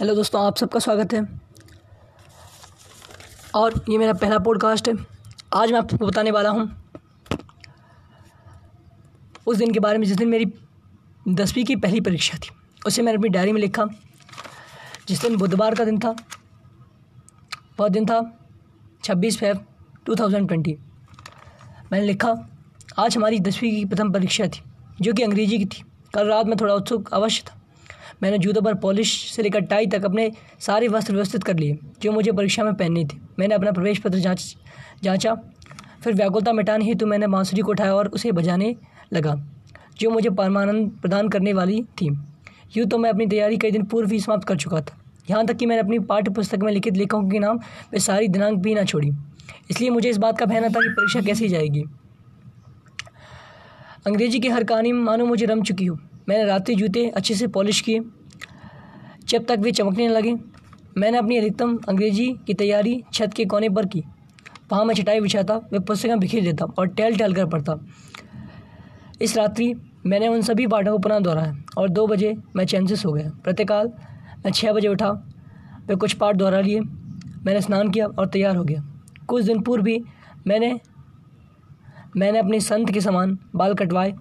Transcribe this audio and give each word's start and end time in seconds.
Hello 0.00 0.14
दोस्तों, 0.14 0.46
आप 0.46 0.56
सबका 0.56 0.80
स्वागत 0.80 1.12
है। 1.12 1.40
और 3.54 3.84
ये 3.88 3.98
मेरा 3.98 4.12
पहला 4.12 4.38
पॉडकास्ट 4.38 4.88
है। 4.88 4.94
आज 5.54 5.72
मैं 5.72 5.78
आपको 5.78 6.06
बताने 6.06 6.30
वाला 6.30 6.50
हूँ 6.50 6.90
उस 9.46 9.56
दिन 9.56 9.72
के 9.72 9.80
बारे 9.80 9.98
में 9.98 10.06
जिस 10.06 10.16
दिन 10.16 10.28
मेरी 10.28 10.46
दसवीं 11.28 11.64
की 11.64 11.76
पहली 11.76 12.00
परीक्षा 12.00 12.38
थी। 12.38 12.50
उसे 12.86 13.02
मैंने 13.02 13.18
अपनी 13.18 13.28
डायरी 13.28 13.52
में 13.52 13.60
लिखा। 13.60 13.84
जिस 15.08 15.22
दिन 15.22 15.36
बुधवार 15.36 15.74
का 15.74 15.84
दिन 15.84 15.98
था, 15.98 16.14
वह 17.80 17.88
दिन 17.88 18.06
था 18.06 18.48
छब्बीस 19.04 19.38
फेब 19.38 19.66
टू 20.06 20.14
थाउज़ेंड 20.14 20.48
ट्वेंटी 20.48 20.78
मैंने 21.92 22.06
लिखा, 22.06 22.34
आज 22.98 23.16
हमारी 23.16 23.38
दसवीं 23.38 23.76
की 23.76 23.84
प्रथम 23.84 24.12
परीक्षा 24.12 24.46
थी, 24.46 24.62
जो 25.00 25.12
कि 25.12 25.22
अंग्रेज़ी 25.22 25.58
की 25.58 25.64
थी। 25.64 25.84
कल 26.14 26.26
रात 26.26 26.46
में 26.46 26.56
थोड़ा 26.60 26.74
उत्सुक, 26.74 27.14
अवश्य 27.14 27.44
था। 27.46 27.55
मैंने 28.20 28.38
जूतों 28.38 28.62
पर 28.62 28.74
पॉलिश 28.74 29.12
से 29.30 29.42
लेकर 29.42 29.60
टाई 29.62 29.86
तक 29.86 30.04
अपने 30.04 30.30
सारे 30.60 30.88
वस्त्र 30.88 31.12
व्यवस्थित 31.12 31.44
कर 31.44 31.56
लिए, 31.56 31.78
जो 32.02 32.12
मुझे 32.12 32.32
परीक्षा 32.32 32.64
में 32.64 32.74
पहननी 32.74 33.04
थी। 33.04 33.20
मैंने 33.38 33.54
अपना 33.54 33.72
प्रवेश 33.72 33.98
पत्र 33.98 34.18
जाँच, 34.18 34.56
जांचा। 35.02 35.34
फिर 36.04 36.14
व्याकुलता 36.14 36.52
मिटाने 36.52 36.84
ही 36.84 36.94
तो 36.94 37.06
मैंने 37.06 37.26
बांसुरी 37.26 37.62
को 37.62 37.70
उठाया 37.70 37.94
और 37.94 38.08
उसे 38.08 38.32
बजाने 38.32 38.74
लगा, 39.12 39.34
जो 39.98 40.10
मुझे 40.10 40.30
परमानंद 40.30 40.90
प्रदान 41.02 41.28
करने 41.28 41.52
वाली 41.52 41.82
थी। 42.00 42.10
यूँ 42.76 42.86
तो 42.86 42.98
मैं 42.98 43.10
अपनी 43.10 43.26
तैयारी 43.26 43.56
कई 43.56 43.70
दिन 43.70 43.84
पूर्व 43.84 44.10
ही 44.10 44.20
समाप्त 44.20 44.46
कर 44.48 44.56
चुका 44.56 44.80
था। 44.80 44.98
यहाँ 45.30 45.44
तक 45.46 45.56
कि 45.56 45.66
मैंने 45.66 45.82
अपनी 45.82 45.98
पाठ्य 46.00 46.30
पुस्तक 46.30 46.58
में 46.58 46.72
लिखित 46.72 46.96
लेखकों 46.96 47.22
के 47.30 47.38
नाम 47.38 47.58
वे 47.92 47.98
सारी 48.00 48.28
दिनांक 48.28 48.58
भी 48.58 48.74
ना 48.74 48.84
छोड़ी। 48.84 49.10
इसलिए 49.70 49.90
मुझे 49.90 50.08
इस 50.10 50.16
बात 50.16 50.38
का 50.38 50.46
कहना 50.46 50.68
था 50.68 50.80
कि 50.80 50.88
परीक्षा 50.90 51.20
कैसी 51.20 51.48
जाएगी। 51.48 51.84
अंग्रेज़ी 54.06 54.40
की 54.40 54.48
हर 54.48 54.64
कहानी 54.64 54.92
मानो 54.92 55.26
मुझे 55.26 55.46
रम 55.46 55.62
चुकी 55.62 55.86
हो। 55.86 55.98
मैंने 56.28 56.44
रात्रि 56.44 56.74
जूते 56.74 57.08
अच्छे 57.08 57.34
से 57.34 57.46
पॉलिश 57.46 57.80
किए। 57.80 58.00
जब 59.28 59.44
तक 59.44 59.58
वे 59.58 59.72
चमकने 59.72 60.08
लगे, 60.08 60.34
मैंने 60.96 61.18
अपनी 61.18 61.36
अधिकतम 61.36 61.76
अंग्रेज़ी 61.88 62.26
की 62.46 62.54
तैयारी 62.54 63.02
छत 63.12 63.32
के 63.36 63.44
कोने 63.44 63.68
पर 63.68 63.86
की। 63.86 64.02
वहाँ 64.72 64.84
मैं 64.84 64.94
चटाई 64.94 65.20
बिछाता 65.20 65.56
वे 65.72 65.78
पुस्तकें 65.78 66.18
बिखेर 66.18 66.44
देता 66.44 66.64
और 66.64 66.88
टहल 66.88 67.16
टहल 67.16 67.34
कर 67.34 67.46
पढ़ता। 67.46 67.78
इस 69.22 69.36
रात्रि 69.36 69.74
मैंने 70.06 70.28
उन 70.28 70.42
सभी 70.42 70.66
पाठों 70.66 70.92
को 70.92 70.98
पुनः 70.98 71.18
दोहराया 71.18 71.56
और 71.78 71.88
दो 71.88 72.06
बजे 72.06 72.34
मैं 72.56 72.64
चैन 72.64 72.86
से 72.86 72.96
सो 72.96 73.12
गया। 73.12 73.30
प्रत्येकाल 73.44 73.88
मैं 74.44 74.52
छः 74.52 74.72
बजे 74.72 74.88
उठा, 74.88 75.10
वे 75.86 75.94
कुछ 75.94 76.12
पाठ 76.12 76.36
दोहरा 76.36 76.60
लिए। 76.60 76.80
मैंने 76.80 77.60
स्नान 77.60 77.90
किया 77.90 78.06
और 78.06 78.26
तैयार 78.26 78.56
हो 78.56 78.64
गया। 78.64 78.84
कुछ 79.28 79.44
दिन 79.44 79.62
पूर्व 79.62 79.84
भी 79.84 80.02
मैंने 80.46 80.78
मैंने 82.16 82.38
अपने 82.38 82.60
संत 82.60 82.90
के 82.90 83.00
समान 83.00 83.38
बाल 83.54 83.74
कटवाए 83.74 84.14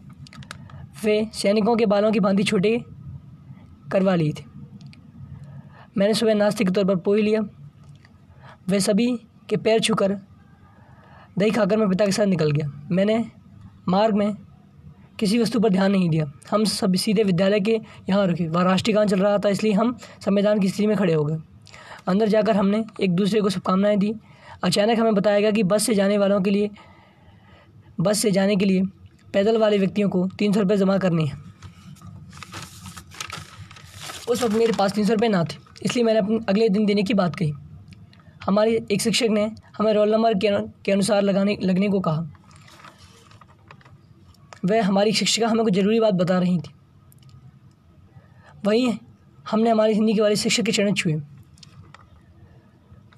वे 1.05 1.27
सैनिकों 1.33 1.75
के 1.75 1.85
बालों 1.85 2.11
की 2.11 2.19
भांति 2.19 2.43
छोटे 2.43 2.77
करवा 3.91 4.15
लिए 4.15 4.31
थे। 4.31 4.43
मैंने 5.97 6.13
सुबह 6.13 6.33
नाश्ते 6.33 6.63
के 6.63 6.71
तौर 6.71 6.85
पर 6.85 6.95
पोई 6.97 7.21
लिया। 7.21 7.41
वे 8.69 8.79
सभी 8.79 9.07
के 9.49 9.57
पैर 9.57 9.79
छूकर 9.79 10.17
दही 11.39 11.51
खाकर 11.51 11.77
मैं 11.77 11.87
पिता 11.89 12.05
के 12.05 12.11
साथ 12.11 12.25
निकल 12.25 12.51
गया। 12.51 12.67
मैंने 12.91 13.23
मार्ग 13.87 14.15
में 14.15 14.33
किसी 15.19 15.39
वस्तु 15.39 15.59
पर 15.59 15.69
ध्यान 15.69 15.91
नहीं 15.91 16.09
दिया। 16.09 16.25
हम 16.51 16.63
सब 16.65 16.95
सीधे 16.95 17.23
विद्यालय 17.23 17.59
के 17.59 17.79
यहाँ 18.09 18.25
रुके। 18.27 18.47
वहाँ 18.47 18.65
राष्ट्रीय 18.65 18.95
गान 18.95 19.07
चल 19.07 19.19
रहा 19.19 19.37
था, 19.37 19.49
इसलिए 19.49 19.73
हम 19.73 19.95
संविधान 20.21 20.59
की 20.59 20.69
स्थिति 20.69 20.87
में 20.87 20.95
खड़े 20.97 21.13
हो 21.13 21.23
गए। 21.25 21.37
अंदर 22.07 22.27
जाकर 22.27 22.55
हमने 22.55 22.83
एक 23.01 23.11
दूसरे 23.11 23.41
को 23.41 23.49
शुभकामनाएँ 23.49 23.97
दी। 23.97 24.13
अचानक 24.63 24.99
हमें 24.99 25.13
बताया 25.15 25.39
गया 25.39 25.51
कि 25.51 25.63
बस 25.63 25.85
से 25.85 25.93
जाने 25.93 26.17
वालों 26.17 26.41
के 26.41 26.49
लिए 26.49 26.69
बस 27.99 28.19
से 28.19 28.31
जाने 28.31 28.55
के 28.55 28.65
लिए 28.65 28.81
पैदल 29.35 29.57
वाले 29.57 29.77
व्यक्तियों 29.77 30.09
को 30.09 30.27
तीन 30.39 30.53
सौ 30.53 30.59
रुपये 30.61 30.77
जमा 30.77 30.97
करने 30.97 31.23
हैं। 31.23 31.43
उस 34.29 34.43
वक्त 34.43 34.55
मेरे 34.55 34.73
पास 34.73 34.93
तीन 34.93 35.05
सौ 35.05 35.13
रुपये 35.13 35.29
ना 35.29 35.43
थे, 35.43 35.57
इसलिए 35.83 36.03
मैंने 36.03 36.19
अपने 36.19 36.39
अगले 36.49 36.69
दिन 36.69 36.85
देने 36.85 37.03
की 37.03 37.13
बात 37.13 37.35
कही। 37.35 37.53
हमारे 38.45 38.85
एक 38.91 39.01
शिक्षक 39.01 39.27
ने 39.29 39.43
हमें 39.77 39.91
रोल 39.93 40.11
नंबर 40.11 40.33
के 40.39 40.91
अनुसार 40.91 41.21
लगाने, 41.21 41.57
लगने 41.61 41.89
को 41.89 41.99
कहा। 41.99 42.27
वह 44.65 44.85
हमारी 44.85 45.11
शिक्षिका 45.13 45.47
हमें 45.47 45.63
कुछ 45.65 45.73
ज़रूरी 45.73 45.99
बात 45.99 46.13
बता 46.13 46.37
रही 46.39 46.57
थी। 46.57 46.73
वहीं 48.65 48.93
हमने 49.45 49.69
हमारी 49.69 49.93
हिंदी 49.93 50.13
के 50.13 50.21
वाले 50.21 50.35
शिक्षक 50.35 50.63
के 50.63 50.71
चरण 50.71 50.93
छुए। 50.93 51.13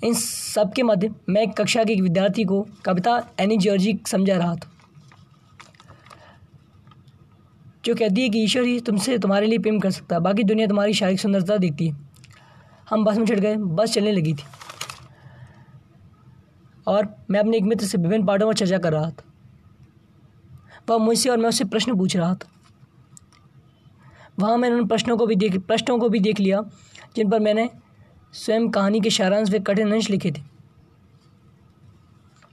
इन 0.03 0.13
सब 0.13 0.73
के 0.73 0.83
मध्य 0.83 1.09
मैं 1.29 1.50
कक्षा 1.51 1.83
के 1.83 1.94
एक 1.94 2.01
विद्यार्थी 2.01 2.44
को 2.45 2.66
कविता 2.85 3.16
एनी 3.39 3.57
जॉर्जी 3.59 4.00
समझा 4.07 4.38
रहा 4.38 4.56
था। 4.56 4.72
जो 7.88 7.96
कहती 7.96 8.22
है 8.22 8.30
कि 8.30 8.44
ईश्वर 8.44 8.64
ही 8.64 8.80
तुमसे, 8.80 9.18
तुम्हारे 9.18 9.48
लिए 9.48 9.58
प्रेम 9.58 9.80
कर 9.80 9.92
सकता 9.92 10.16
है। 10.16 10.22
बाकी 10.22 10.44
दुनिया 10.44 10.68
तुम्हारी 10.68 10.94
शारीरिक 10.94 11.20
सुंदरता 11.20 11.58
देखती 11.58 11.88
है। 11.88 11.98
हम 12.90 13.06
बस 13.06 13.18
में 13.18 13.25
चढ़ 13.25 13.40
गए, 13.40 13.56
बस 13.56 13.94
चलने 13.94 14.12
लगी 14.12 14.34
थी। 14.34 14.44
और 16.88 17.25
मैं 17.30 17.40
अपने 17.40 17.58
एक 17.58 17.64
मित्र 17.64 17.86
से 17.86 17.98
विभिन्न 17.98 18.25
पार्टों 18.25 18.48
पर 18.48 18.53
चर्चा 18.53 18.78
कर 18.78 18.94
रहा 18.94 19.12
था। 19.12 19.24
वह 20.90 20.98
मुझसे 20.98 21.30
और 21.30 21.38
मैं 21.38 21.50
उससे 21.50 21.66
प्रश्न 21.66 21.98
पूछ 21.98 22.18
रहा 22.18 22.36
था। 22.36 22.48
वहाँ 24.40 24.58
मैंने 24.58 24.75
उन 24.75 24.88
प्रश्नों 24.88 25.18
को 25.18 25.28
भी 25.28 25.36
देख, 25.36 25.58
प्रश्नों 25.58 26.00
को 26.00 26.09
भी 26.09 26.19
देख 26.19 26.40
लिया, 26.40 26.62
जिन 27.16 27.30
पर 27.30 27.40
मैंने 27.40 27.69
स्वयं 28.34 28.69
कहानी 28.69 29.02
के 29.02 29.09
सारांश 29.09 29.50
व 29.52 29.59
कठिन 29.59 29.92
अंश 29.92 30.09
लिखे 30.09 30.31
थे। 30.31 30.42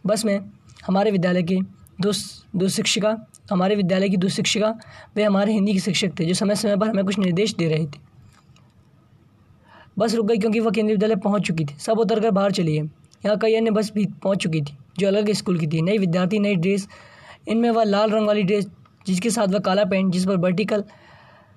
बस 0.06 0.24
में 0.24 0.50
हमारे 0.86 1.10
विद्यालय 1.10 1.42
के 1.42 1.56
दो 2.00 2.12
दो 2.56 2.68
शिक्षिका 2.68 3.26
हमारे 3.50 3.74
विद्यालय 3.76 4.08
की 4.08 4.16
दो 4.16 4.28
शिक्षिका 4.28 4.74
वे 5.16 5.22
हमारे 5.22 5.52
हिंदी 5.52 5.72
के 5.72 5.78
शिक्षक 5.78 6.18
थे, 6.20 6.24
जो 6.24 6.34
समय 6.34 6.54
समय 6.54 6.76
पर 6.76 6.88
हमें 6.88 7.04
कुछ 7.04 7.18
निर्देश 7.18 7.54
दे 7.54 7.68
रहे 7.68 7.86
थे। 7.86 8.02
बस 9.98 10.14
रुक 10.14 10.26
गई 10.26 10.36
क्योंकि 10.36 10.60
वह 10.60 10.70
केंद्रीय 10.70 10.94
विद्यालय 10.94 11.16
पहुँच 11.16 11.42
चुकी 11.42 11.64
थी। 11.64 11.74
सब 11.78 11.98
उतर 11.98 12.20
कर 12.20 12.30
बाहर 12.30 12.52
चली 12.52 12.78
गए। 12.78 12.88
यहाँ 13.24 13.36
कई 13.38 13.54
अन्य 13.54 13.70
बस 13.70 13.92
भी 13.94 14.06
पहुँच 14.22 14.38
चुकी 14.38 14.60
थी, 14.60 14.76
जो 14.98 15.06
अलग 15.06 15.30
स्कूल 15.32 15.58
की 15.58 15.66
थी। 15.66 15.82
नई 15.82 15.98
विद्यार्थी, 15.98 16.38
नई 16.38 16.54
ड्रेस, 16.54 16.88
इनमें 17.48 17.70
वह 17.70 17.84
लाल 17.84 18.10
रंग 18.10 18.26
वाली 18.26 18.42
ड्रेस, 18.42 18.66
जिसके 19.06 19.30
साथ 19.30 19.48
वह 19.48 19.58
काला 19.58 19.84
पैंट, 19.84 20.12
जिस 20.12 20.24
पर 20.26 20.36
वर्टिकल 20.36 20.84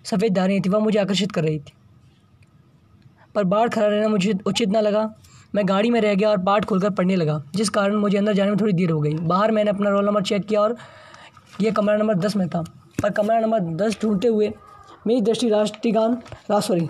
सफ़ेद 0.03 0.33
धारें 0.33 0.61
थी, 0.61 0.69
वह 0.69 0.79
मुझे 0.79 0.99
आकर्षित 0.99 1.31
कर 1.31 1.43
रही 1.43 1.59
थी। 1.59 1.73
पर 3.35 3.43
बाढ़ 3.43 3.69
खड़ा 3.69 3.87
रहना 3.87 4.07
मुझे 4.07 4.33
उचित 4.45 4.69
ना 4.69 4.79
लगा। 4.79 5.09
मैं 5.55 5.67
गाड़ी 5.67 5.89
में 5.89 5.99
रह 6.01 6.13
गया 6.15 6.29
और 6.29 6.37
पाठ 6.37 6.65
खोलकर 6.65 6.89
पढ़ने 6.89 7.15
लगा, 7.15 7.43
जिस 7.55 7.69
कारण 7.69 7.95
मुझे 7.95 8.17
अंदर 8.17 8.33
जाने 8.33 8.51
में 8.51 8.59
थोड़ी 8.61 8.73
देर 8.73 8.91
हो 8.91 8.99
गई। 9.01 9.13
बाहर 9.13 9.51
मैंने 9.51 9.69
अपना 9.69 9.89
रोल 9.89 10.05
नंबर 10.05 10.23
चेक 10.23 10.45
किया 10.45 10.61
और 10.61 10.75
यह 11.61 11.71
कमरा 11.71 11.97
नंबर 11.97 12.13
दस 12.13 12.35
में 12.35 12.49
था। 12.49 12.61
पर 13.01 13.09
कमरा 13.09 13.39
नंबर 13.39 13.59
दस 13.59 13.97
ढूंढते 14.01 14.27
हुए 14.27 14.53
मेरी 15.07 15.21
दृष्टि 15.21 15.49
राष्ट्रीय 15.49 15.93
गान 15.93 16.21
सॉरी 16.51 16.89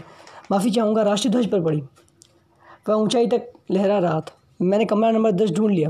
माफ़ी 0.52 0.72
चाहूँगा, 0.72 1.02
राष्ट्रीय 1.02 1.32
ध्वज 1.32 1.52
पर 1.52 1.62
पड़ी। 1.62 1.82
वह 2.90 2.96
ऊंचाई 2.96 3.28
तक 3.28 3.54
लहरा 3.72 4.00
रहा 4.00 4.22
था। 4.22 4.38
मैंने 4.62 4.86
कमरा 4.86 5.12
नंबर 5.12 5.32
दस 5.32 5.50
ढूंढ 5.52 5.74
लिया। 5.74 5.90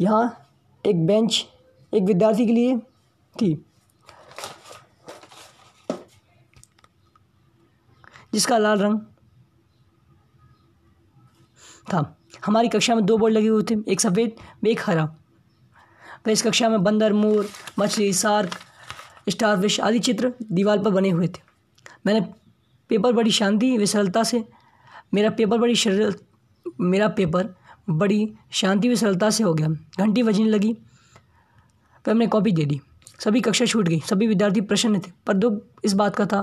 यहाँ 0.00 0.52
एक 0.86 1.06
बेंच 1.06 1.46
एक 1.94 2.02
विद्यार्थी 2.02 2.46
के 2.46 2.52
लिए 2.52 2.78
थी। 3.40 3.66
जिसका 8.32 8.58
लाल 8.58 8.78
रंग 8.78 9.00
था। 11.92 12.16
हमारी 12.46 12.68
कक्षा 12.68 12.94
में 12.94 13.06
दो 13.06 13.18
बोर्ड 13.18 13.34
लगे 13.34 13.48
हुए 13.48 13.62
थे। 13.62 13.92
एक 13.92 14.00
सफ़ेद, 14.00 14.36
एक 14.66 14.80
हरा। 14.86 15.14
वह 16.24 16.32
इस 16.32 16.42
कक्षा 16.42 16.68
में 16.68 16.82
बंदर, 16.84 17.12
मोर, 17.12 17.48
मछली, 17.78 18.12
सार्क 18.12 18.58
स्टार 19.28 19.56
विश 19.56 19.78
आदि 19.80 19.98
चित्र 19.98 20.32
दीवार 20.42 20.78
पर 20.78 20.90
बने 20.90 21.10
हुए 21.10 21.28
थे। 21.28 21.42
मैंने 22.06 22.20
पेपर 22.90 23.12
बड़ी 23.12 23.30
शांति 23.30 23.76
व 23.78 23.84
सरलता 23.84 24.22
से, 24.22 24.44
मेरा 25.14 25.30
पेपर 25.30 25.58
बड़ी 25.58 25.74
सरल 25.76 26.14
मेरा 26.80 27.08
पेपर 27.08 27.54
बड़ी 27.90 28.32
शांति 28.52 28.88
व 28.88 28.94
सरलता 28.94 29.30
से 29.30 29.44
हो 29.44 29.52
गया। 29.54 29.68
घंटी 29.98 30.22
बजने 30.22 30.44
लगी, 30.44 30.72
फिर 32.04 32.10
हमने 32.10 32.26
कॉपी 32.26 32.52
दे 32.52 32.64
दी। 32.64 32.80
सभी 33.24 33.40
कक्षा 33.40 33.64
छूट 33.64 33.88
गई, 33.88 34.00
सभी 34.00 34.26
विद्यार्थी 34.26 34.60
प्रसन्न 34.60 35.00
थे, 35.00 35.12
पर 35.26 35.34
दुख 35.34 35.62
इस 35.84 35.92
बात 35.92 36.16
का 36.16 36.26
था, 36.26 36.40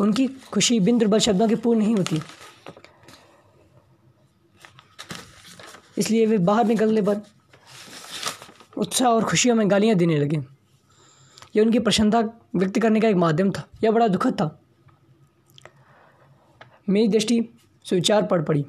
उनकी 0.00 0.26
खुशी 0.52 0.78
बिन 0.80 0.98
दुर्बल 0.98 1.18
शब्दों 1.18 1.48
के 1.48 1.56
पूर्ण 1.56 1.78
नहीं 1.78 1.94
होती। 1.96 2.20
इसलिए 5.98 6.26
वे 6.26 6.38
बाहर 6.38 6.66
निकलने 6.66 7.02
पर 7.02 7.20
उत्साह 8.78 9.08
और 9.08 9.24
खुशियों 9.24 9.54
में 9.54 9.70
गालियाँ 9.70 9.96
देने 9.96 10.18
लगे। 10.18 10.42
यह 11.56 11.62
उनकी 11.62 11.78
प्रसन्नता 11.78 12.40
व्यक्त 12.56 12.78
करने 12.78 13.00
का 13.00 13.08
एक 13.08 13.16
माध्यम 13.16 13.50
था, 13.50 13.68
यह 13.84 13.90
बड़ा 13.90 14.08
दुखद 14.08 14.32
था। 14.32 14.60
मेरी 16.88 17.08
दृष्टि 17.08 17.48
सुविचार 17.84 18.26
पड़ 18.26 18.42
पड़ी। 18.42 18.66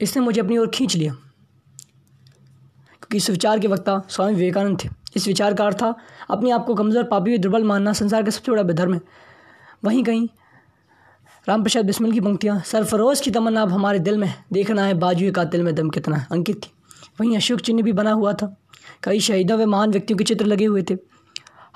इसने 0.00 0.22
मुझे 0.22 0.40
अपनी 0.40 0.58
ओर 0.58 0.68
खींच 0.68 0.96
लिया। 0.96 1.12
क्योंकि 1.12 3.16
इस 3.16 3.30
विचार 3.30 3.58
के 3.58 3.68
वक्ता 3.68 4.02
स्वामी 4.08 4.34
विवेकानंद 4.34 4.78
थे। 4.84 4.88
इस 5.16 5.26
विचार 5.26 5.54
का 5.54 5.66
अर्थ 5.66 5.76
था, 5.76 5.94
अपने 6.30 6.50
आप 6.50 6.66
को 6.66 6.74
कमज़ोर, 6.74 7.04
पापी 7.04 7.34
व 7.34 7.38
दुर्बल 7.38 7.64
मानना 7.64 7.92
संसार 7.92 8.22
का 8.22 8.30
सबसे 8.30 8.52
बड़ा 8.52 8.62
बेधर्म 8.62 8.94
है। 8.94 9.00
वहीं 9.84 10.04
कहीं 10.04 10.28
राम 11.48 11.62
प्रसाद 11.62 11.84
बिस्मिल 11.84 12.12
की 12.12 12.20
पंक्तियाँ, 12.20 12.60
सरफरोज 12.60 13.20
की 13.20 13.30
तमन्ना 13.30 13.62
अब 13.62 13.68
हमारे 13.68 13.98
दिल 13.98 14.16
में 14.16 14.34
देखना 14.52 14.84
है 14.84 14.94
बाजू 14.94 15.32
का 15.32 15.44
दिल 15.44 15.62
में 15.62 15.74
दम 15.74 15.90
कितना 15.90 16.26
अंकित 16.32 16.56
थी। 16.56 16.70
वहीं 17.20 17.36
अशोक 17.36 17.60
चिन्ह 17.60 17.82
भी 17.82 17.92
बना 17.92 18.12
हुआ 18.12 18.32
था। 18.32 18.54
कई 19.02 19.20
शहीदों 19.20 19.58
व 19.58 19.66
महान 19.66 19.90
व्यक्तियों 19.90 20.18
के 20.18 20.24
चित्र 20.24 20.44
लगे 20.46 20.64
हुए 20.64 20.82
थे। 20.90 20.96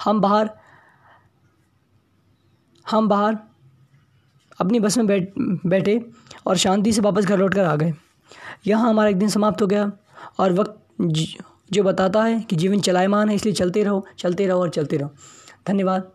हम 0.04 0.20
बाहर 0.20 0.50
हम 2.86 3.08
बाहर 3.08 3.36
अपनी 4.60 4.80
बस 4.80 4.96
में 4.98 5.06
बैठ, 5.06 5.32
बैठे 5.66 6.00
और 6.46 6.56
शांति 6.56 6.92
से 6.92 7.00
वापस 7.00 7.24
घर 7.24 7.38
लौट 7.38 7.54
कर 7.54 7.64
आ 7.64 7.74
गए। 7.76 7.92
यहाँ 8.66 8.88
हमारा 8.88 9.08
एक 9.08 9.16
दिन 9.16 9.28
समाप्त 9.28 9.62
हो 9.62 9.66
गया 9.66 9.90
और 10.38 10.52
वक्त 10.52 10.78
जो 11.72 11.82
बताता 11.82 12.22
है 12.22 12.40
कि 12.40 12.56
जीवन 12.56 12.80
चलायमान 12.80 13.28
है, 13.28 13.34
इसलिए 13.34 13.54
चलते 13.54 13.82
रहो 13.82 14.04
चलते 14.18 14.46
रहो 14.46 14.60
और 14.60 14.68
चलते 14.70 14.96
रहो। 14.96 15.10
धन्यवाद। 15.66 16.10